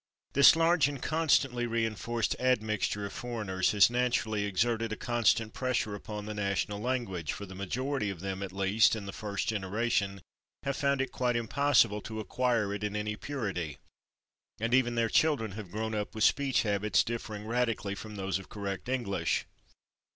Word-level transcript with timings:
This 0.33 0.55
large 0.55 0.87
and 0.87 0.99
constantly 0.99 1.67
reinforced 1.67 2.35
admixture 2.39 3.05
of 3.05 3.13
foreigners 3.13 3.69
has 3.73 3.87
naturally 3.91 4.45
exerted 4.45 4.91
a 4.91 4.95
constant 4.95 5.53
pressure 5.53 5.93
upon 5.93 6.25
the 6.25 6.33
national 6.33 6.79
language, 6.79 7.31
for 7.31 7.45
the 7.45 7.53
majority 7.53 8.09
of 8.09 8.19
them, 8.19 8.41
at 8.41 8.51
least 8.51 8.95
in 8.95 9.05
the 9.05 9.13
first 9.13 9.47
generation, 9.47 10.19
have 10.63 10.75
found 10.75 11.01
it 11.01 11.11
quite 11.11 11.35
impossible 11.35 12.01
to 12.01 12.19
acquire 12.19 12.73
it 12.73 12.83
in 12.83 12.95
any 12.95 13.15
purity, 13.15 13.77
and 14.59 14.73
even 14.73 14.95
their 14.95 15.07
children 15.07 15.51
have 15.51 15.69
grown 15.71 15.93
up 15.93 16.15
with 16.15 16.23
speech 16.23 16.63
habits 16.63 17.03
differing 17.03 17.45
radically 17.45 17.93
from 17.93 18.15
those 18.15 18.39
of 18.39 18.49
correct 18.49 18.89
English. 18.89 19.45